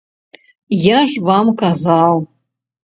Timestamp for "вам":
1.29-1.47